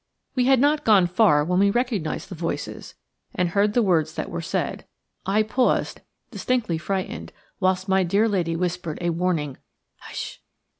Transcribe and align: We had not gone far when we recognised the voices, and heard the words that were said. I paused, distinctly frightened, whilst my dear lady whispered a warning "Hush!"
We 0.33 0.45
had 0.45 0.59
not 0.59 0.83
gone 0.83 1.05
far 1.05 1.45
when 1.45 1.59
we 1.59 1.69
recognised 1.69 2.29
the 2.29 2.33
voices, 2.33 2.95
and 3.35 3.49
heard 3.49 3.73
the 3.73 3.83
words 3.83 4.15
that 4.15 4.31
were 4.31 4.41
said. 4.41 4.87
I 5.27 5.43
paused, 5.43 6.01
distinctly 6.31 6.79
frightened, 6.79 7.31
whilst 7.59 7.87
my 7.87 8.01
dear 8.03 8.27
lady 8.27 8.55
whispered 8.55 8.97
a 8.99 9.11
warning 9.11 9.57
"Hush!" 9.97 10.41